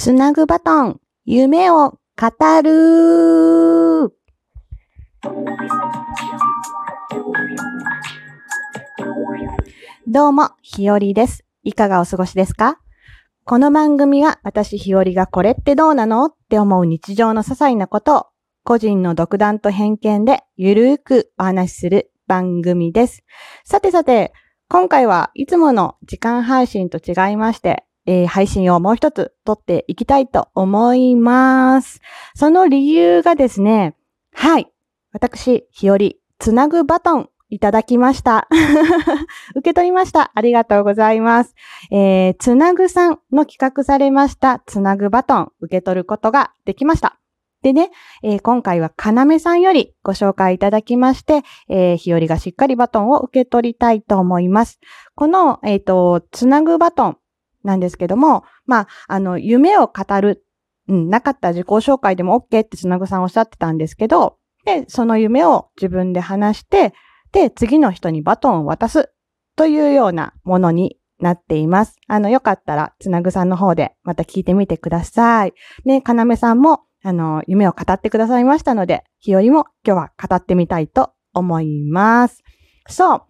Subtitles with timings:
[0.00, 1.98] つなぐバトン、夢を語
[2.62, 4.14] る
[10.06, 11.44] どうも、ひよりです。
[11.64, 12.78] いかがお過ごしですか？
[13.44, 18.26] この番組は私ひよりがこれってどうなのって思う日常の些細なことを
[18.62, 23.24] 個人の独断と偏見でゆるーくお話しする番組です。
[23.64, 24.32] さてさて、
[24.68, 32.00] 今回はいつもの時間配信と違いまして、えー配信をもう一つ撮っていきたいと思います。
[32.34, 33.94] その理由がですね、
[34.32, 34.72] はい。
[35.12, 38.48] 私、ひより、つなぐバトンいただきました。
[39.54, 40.32] 受け取りました。
[40.34, 41.54] ありがとうございます。
[41.90, 47.18] えー、つなぐさんの企画されました、つなぐバトン、受け取ることができました。
[47.60, 47.90] でね、
[48.22, 54.78] えー今回はかなめさんよりご紹介いただきまして、えー日和がしっかりバトンを受け取りたいと思います。
[55.14, 57.18] この、えっ、と、つなぐバトン
[57.68, 60.42] なんですけども、まあ、あの、夢を語る、
[60.88, 66.94] うん、なかった自己紹介でも OK ってつなぐさんおっしゃってたんですけど、で、その夢を自分で話して、
[67.32, 69.10] で、次の人にバトンを渡す
[69.54, 71.96] というようなものになっています。
[72.06, 75.52] あの、よかったら、つなぐさんの方でまた聞いてみてください。
[75.84, 82.42] ね、かなめさんも、あの、夢を語ってくださいましたので、日和も今日は語ってみたいと思います。
[82.88, 83.22] そう。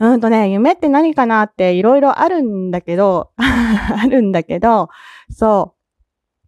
[0.00, 4.88] うんとね、夢って何かなっていろいろあるんだけど、 あるんだけど、
[5.30, 5.80] そう。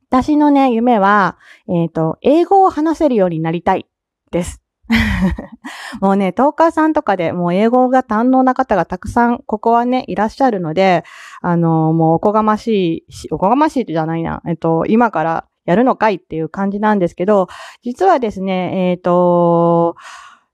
[0.08, 1.36] 私のね、夢は、
[1.68, 3.86] えっ、と、英語を話せるようになりたい
[4.30, 4.62] です。
[6.00, 11.04] もうね、トーカーさんとかでもう英語が堪能な方がたくさんここはね、いらっしゃるので、
[11.42, 14.42] あの、もうおこがましいし、おこがましいじゃないな。
[14.46, 17.48] えっと、今からやるのかいっていう感じなんですけど、
[17.82, 19.96] 実はですね、えっ、と、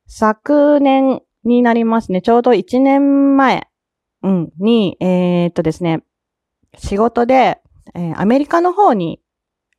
[0.06, 2.22] 昨年になりますね。
[2.22, 3.68] ちょうど1年前、
[4.22, 6.02] うん、に、えっ、とですね、
[6.76, 7.60] 仕事で、
[7.94, 9.20] えーアメリカの方に、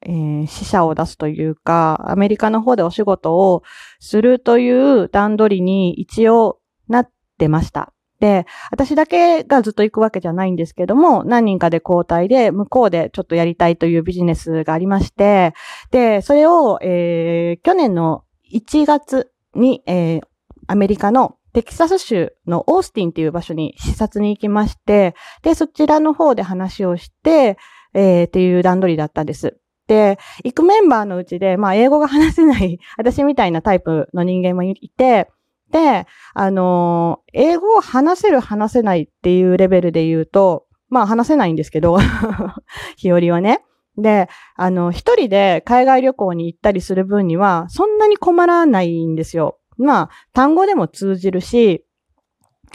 [0.01, 3.63] えー死者を出すというか、アメリカの方でお仕事を
[3.99, 7.93] するという段取りに一応なってました。
[8.19, 15.53] で、私だけがずっと行くわけじゃないんですけども、何人かで交代で向こうでちょっとやりたいというビジネスがありまして、
[15.91, 20.21] で、それを、えー去年の1月に、えー
[20.67, 27.57] アメリカのテキサス州のオースティンっていう場所に視察に行きまして、で、そちらの方で話をして、
[27.93, 29.57] えーっていう段取りだったんです。
[29.87, 35.29] で、行くメンバーのうちで、まあ、英語が話せない、 私みたいなタイプの人間もいて、
[35.71, 41.97] で、あのー英語を話せる話せないっていうレベルで言うと、まあ話せないんですけど、
[42.97, 43.63] 日和はね。
[43.97, 49.57] で、あの、一人で海外旅行に行ったりする分には、そんなに困らないんですよ。
[49.79, 51.85] まあ、単語でも通じるし、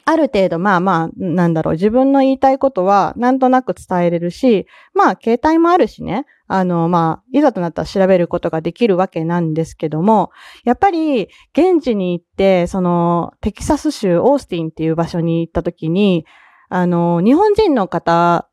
[0.06, 10.30] ある程度、まあまあ、なんだろう、自分の言いたいことは、なんとなく伝えれるし、まあ、携帯もあるしね、あの、まあ、いざとなったら調べることができるわけなんですけども、
[10.64, 16.26] やっぱり、現地に行って、その、テキサス州オースティンっていう場所に行った時に、
[16.68, 18.48] あの、日本人の方、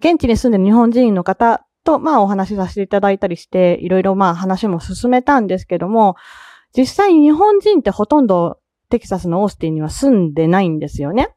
[0.00, 6.16] 現地に住んでる日本人の方と、まあ、お話しさせていただいたりして、いろいろまあ、話も進めたんですけども、
[6.76, 8.58] 実際日本人ってほとんど
[8.90, 11.34] テキサスのオースティンには住んでないんですよね。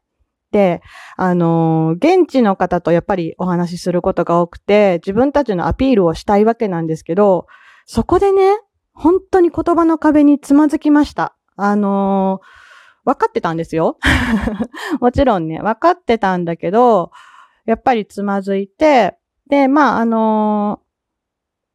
[0.50, 0.82] で、
[1.16, 7.46] あのー現地の方とやっぱりお話しすることが多くて、自分たちのアピールをしたいわけなんですけど、
[7.86, 8.58] そこでね、
[8.92, 11.36] 本当に言葉の壁につまずきました。
[11.56, 12.64] あのー
[13.06, 13.98] 分かってたんですよ。
[14.98, 17.10] もちろんね、分かってたんだけど、
[17.66, 19.18] やっぱりつまずいて、
[19.50, 20.83] で、まあ、あのー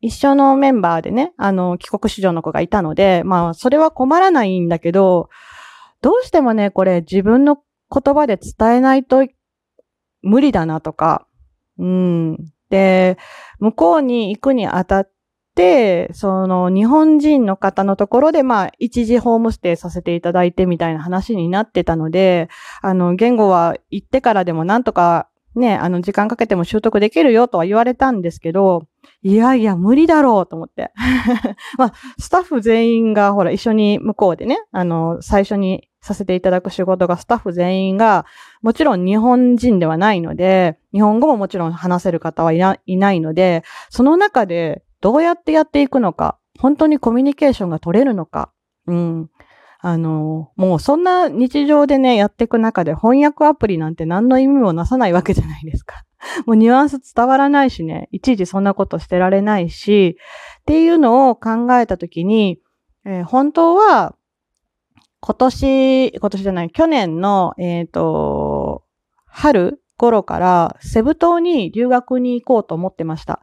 [0.02, 5.30] 一緒のメンバーでね、あの、帰国子女の子がいたので、まあ、それは困らないんだけど、
[6.02, 7.58] どうしてもね、これ自分の
[7.92, 9.28] 言葉で伝えないと
[10.22, 11.28] 無理だなとか、
[11.78, 12.38] うん。
[12.70, 13.18] で、
[13.60, 15.12] 向こうに行くにあたっ
[15.56, 22.48] て、その日本人の方のところで、まあ、一時ホームステイさせていただいてみたいな話になってたので、
[22.82, 28.84] あの、言語は行ってからでもなんとかね、あの、時間かけても習得できるよとは言われたんですけど、
[29.22, 30.92] いやいや、無理だろうと思って。
[31.78, 38.26] まあ、スタッフ全員が、ほら、一緒に向こうでね、あの、最初にさせていただく仕事がスタッフ全員が、
[38.62, 48.52] もちろん日本人ではないので、日本語ももちろん話せる方はいないないので、その中でどうやってやっていくのか、本当にコミュニケーションが取れるのか、
[48.88, 49.30] うん。
[49.82, 56.04] あの、もうそんな日常でね、やっていく中で翻訳アプリなんて何の意味もなさないわけじゃないですか。
[56.46, 60.18] もうニュアンス伝わらないしね、いちいちそんなことしてられないし、
[60.62, 62.60] っていうのを考えたときに、
[63.06, 64.16] えー本当は、
[65.22, 68.84] 今年、今年じゃない、去年の、えっ、と、
[69.26, 73.42] 春頃からセブ島に留学に行こうと思ってました。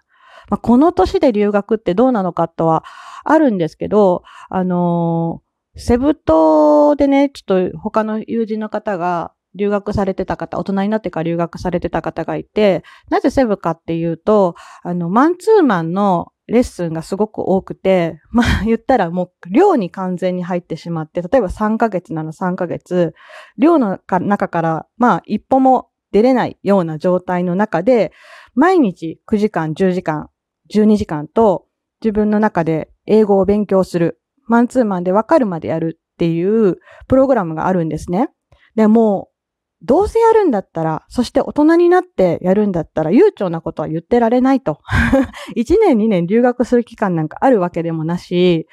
[0.49, 2.85] まあ、この年で留学ってどうなのかとは
[3.25, 23.15] あるんですけど、あのー、セブ島でね、ちょっと他の友人の方が留学されてた方、大人になってから留学されてた方がいて、なぜセブかっていうと、あの、マンツーマンのレッスンがすごく多くて、まあ言ったらもう寮に完全に入ってしまって、例えば3ヶ月なら3ヶ月、
[23.59, 28.13] 寮の中からまあ一歩も出れないような状態の中で、
[28.55, 30.31] 毎日9時間、10時間、
[30.73, 31.67] 12時間と
[32.01, 34.21] 自分の中で英語を勉強する。
[34.49, 36.79] マンツーマンでわかるまでやるっていう
[37.09, 38.29] プログラムがあるんですね。
[38.77, 39.29] でも、
[39.83, 44.81] どうせやるんだったら、そして大人になってやるんだったら、悠長なことは言ってられないと。
[45.55, 48.67] 1年2年留学する期間なんかあるわけでもなし、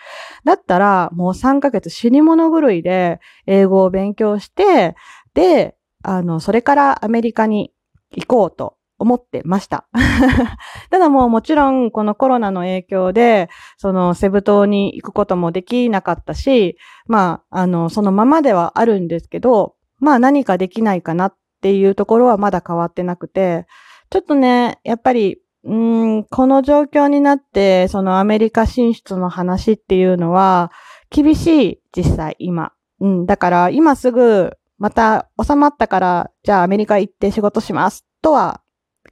[0.45, 4.95] だったらもう3ヶ月死に物狂いで英語を勉強して、
[5.33, 7.73] で、あの、それからアメリカに
[8.15, 9.87] 行こうと思ってました。
[10.89, 16.77] ただもうもちろんこのコロナの影響で、そのセブ島に行くこともできなかったし、
[17.07, 23.65] まあ、あの、そのままではあるんですけど、まあ何かできないかなっていうところはまだ変わってなくて、
[24.09, 30.71] ちょっとね、やっぱり、うん、この状況になって、そのアメリカ進出の話っていうのは、
[31.09, 32.73] 厳しい、実際、今。
[32.99, 38.61] うん、だから今すぐ、また収まったから、じゃあアメリカ行って仕事しますとは、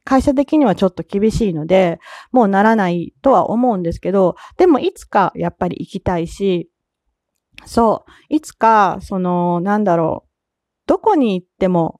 [0.03, 1.99] 会社的にはちょっと厳しいので、
[2.31, 6.69] もうならないとは思うんですけど、でもいつかやっぱり行きたいし、
[7.65, 10.30] そう、いつか、その、なんだろう、
[10.87, 11.99] どこに行っても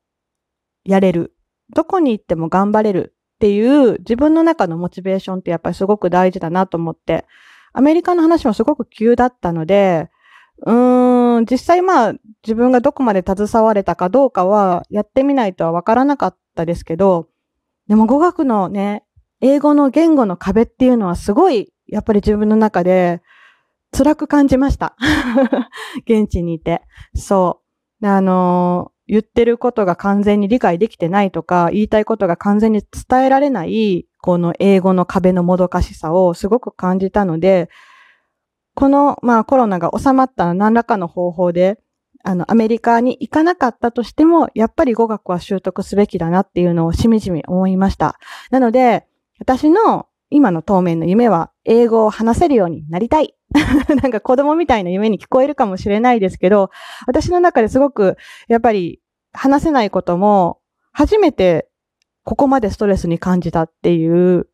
[0.84, 1.36] やれる。
[1.74, 7.26] どこに行っても頑張れるっていう自分の中のモチベーションってやっぱりすごく大事だなと思って、
[7.74, 10.10] アメリカの話もすごく急だったので、
[10.66, 12.14] うーん、実際まあ
[12.44, 17.30] 自分がどこまで携われたかどうかはやってみないとはわからなかったですけど、
[17.88, 19.04] でも語学のね、
[19.42, 23.22] 英語の言語の壁っていうのはすごいやっぱり自分の中で
[23.92, 24.96] 辛く感じました。
[26.08, 26.84] 現地にいて。
[27.16, 27.61] そう。
[28.04, 37.70] あの、言ってることが完全に理解できてないとか、言いたいことが完全に伝えられない、この英語の壁のもどかしさをすごく感じたので、
[38.74, 41.80] この、まあコロナが収まった何らかの方法で、
[42.24, 48.20] あの、アメリカに行かなかったとしても、やっぱり語学は習得すべきだなっていうのをしみじみ思いました。
[48.52, 49.06] なので、
[49.40, 53.36] 私の今の当面の夢は、英語を話せるようになりたい。
[54.02, 56.70] なんか子供みたいな夢に聞こえるかもしれないですけど、
[57.06, 58.18] 私の中ですごく、
[58.48, 59.02] やっぱり
[59.34, 60.60] 話せないことも、
[60.94, 61.70] 初めて
[62.24, 64.48] ここまでストレスに感じたっていう、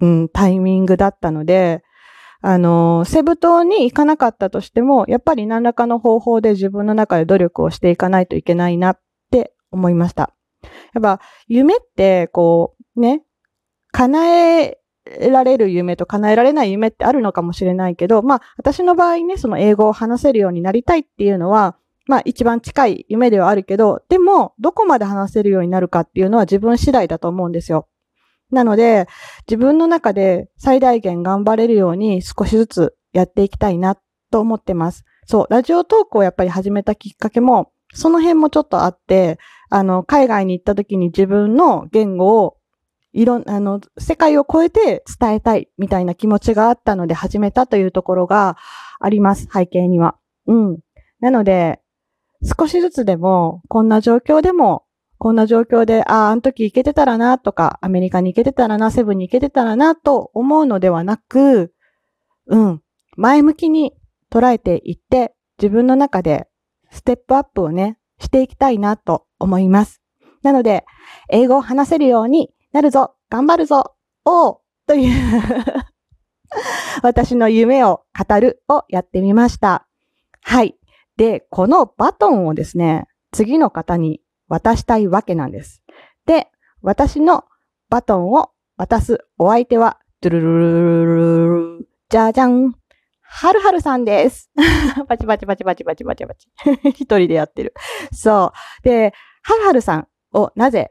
[0.00, 1.82] うん、タイミングだったので、
[2.40, 9.00] あの、セブ島に行かなかったとしても、やっぱり何らかの方法で自分の中で努力をしていかないといけないなっ
[9.30, 10.34] て思いました。
[10.92, 13.22] やっぱ、夢って、こう、ね、
[13.92, 27.88] 叶えられる夢と叶えられない夢ってあるのかもしれないけど、まあ私の場合ね、その英語を話せるようになりたいっていうのは、まあ一番近い夢ではあるけど、でもどこまで話せるようになるかっていうのは自分次第だと思うんですよ。
[28.50, 29.06] なので、
[29.48, 33.96] 自分の中で最大限頑張れるように少しずつやっていきたいな
[34.30, 35.04] と思ってます。
[35.26, 39.38] そう、ラジオトークをやっぱり始めたきっかけも、その辺もちょっとあって、
[39.70, 42.56] あの、海外に行った時に自分の言語を
[43.14, 48.56] いろん、あの、世界を超えて伝えたいみたいな気持ちがあったので始めたというところが
[49.00, 50.16] あります、背景には。
[50.46, 50.78] うん。
[51.20, 51.80] なので、
[52.42, 54.84] 少しずつでも、こんな状況でも、
[55.18, 61.72] こんな状況で、ああ、あの時行けてたらなとか、アメリカに行けてたらな、セブンに行けてたらなと思うのではなく、
[62.46, 62.82] うん、
[63.16, 63.94] 前向きに
[64.30, 66.48] 捉えていって、自分の中で
[66.90, 70.02] ステップアップをね、していきたいなと思います。
[70.42, 70.84] なので、
[71.30, 75.42] 英語を話せるようになるぞ頑張るぞをという
[77.02, 79.86] 私の夢を語るをやってみました。
[80.42, 80.76] はい。
[81.16, 85.84] で、このバトンをですね、次の方に渡したいわけなんです。
[86.26, 86.48] で、
[86.82, 87.44] 私の
[87.90, 92.72] バトンを渡すお相手は、ドゥルルルルルじゃじゃん。
[93.22, 94.50] はるはるさんです。
[95.08, 96.48] パチパチパチパチパチパチパチ。
[96.90, 97.72] 一人でやってる。
[98.12, 98.52] そ
[98.82, 98.82] う。
[98.82, 99.12] で、
[99.42, 100.90] はるはるさんをなぜ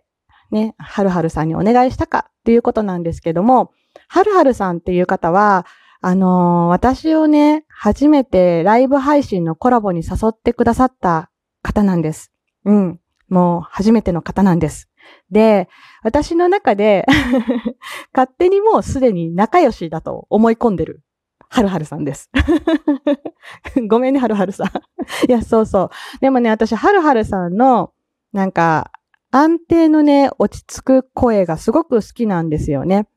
[0.52, 3.72] ね、はるはるさんにお願いしたかっていうことなんですけども、
[4.08, 5.66] はるはるさんっていう方は、
[6.02, 11.32] あのー、私をね、初めてライブ配信のコラボに誘ってくださった
[11.62, 12.32] 方なんです。
[12.66, 13.00] うん。
[13.30, 14.90] もう初めての方なんです。
[15.32, 15.70] で、
[16.04, 17.06] 私の中で
[18.14, 21.02] 勝手にもうすでに仲良しだと思い込んでる。
[21.50, 22.30] はるはるさんです。
[23.88, 24.68] ごめんね、はるはるさん。
[25.30, 25.90] いや、そうそう。
[26.20, 27.92] でもね、私、はるはるさんの、
[28.34, 28.92] なんか、
[29.36, 33.08] 安定のね、落ち着く声がすごく好きなんですよね。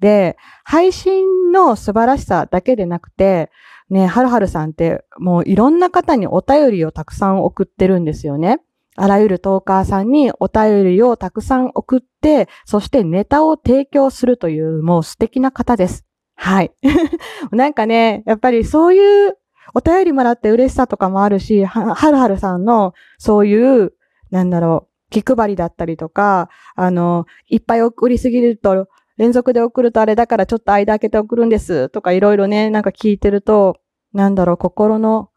[0.00, 3.50] で、配信の素晴らしさだけでなくて、
[3.88, 8.60] ね、はるはるさんってもういろんな方にお便りをたくさん送ってるんですよね。
[8.96, 16.04] あらゆるトーカーさんにお便りをたくさん送って、そしてネタを提供するというもう素敵な方です。
[16.34, 16.72] はい。
[17.50, 19.38] なんかね、やっぱりそういう
[19.72, 23.94] お便りもらって嬉しさとかもあるし、は、るはるさんのそういう、
[24.30, 28.88] なんだろう、気配りだったりとか、あの、いっぱい送りすぎると、
[29.18, 33.76] 連続で送るとあれだからちょっと間開けて送るんですとかいろいろね、なんか聞いてると、
[34.12, 35.30] なんだろう、心の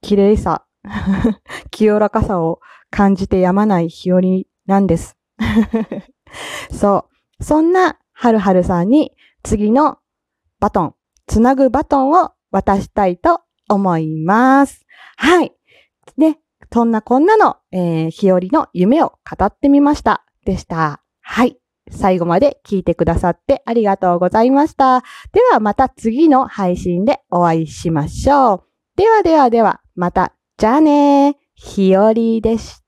[0.00, 0.64] 綺麗さ、
[1.70, 2.60] 清らかさを
[2.90, 4.22] 感じてやまない日和
[4.66, 5.16] なんです。
[6.72, 7.08] そ
[7.38, 7.44] う。
[7.44, 9.12] そんなはるはるさんに
[9.42, 9.98] 次の
[10.58, 10.94] バトン、
[11.26, 14.86] つなぐバトンを渡したいと思います。
[15.16, 15.52] はい。
[16.16, 16.38] で、
[16.72, 20.24] そんなこんなの、えー、日和の夢を語ってみました。
[20.44, 21.02] でした。
[21.20, 21.56] はい。
[21.90, 25.02] 最後まで聞いてくださってありがとうございました。
[25.32, 28.62] ではまた次の配信でお会いしましょう。
[28.96, 31.34] ではではでは、また、じゃあねー。
[31.54, 32.79] 日和でした。